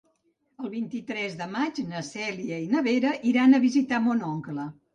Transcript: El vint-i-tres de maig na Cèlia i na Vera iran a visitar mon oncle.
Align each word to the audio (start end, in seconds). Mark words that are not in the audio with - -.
El 0.61 0.71
vint-i-tres 0.75 1.35
de 1.41 1.47
maig 1.57 1.83
na 1.93 2.01
Cèlia 2.09 2.59
i 2.65 2.73
na 2.73 2.83
Vera 2.89 3.13
iran 3.35 3.53
a 3.53 3.63
visitar 3.69 4.05
mon 4.09 4.29
oncle. 4.35 4.69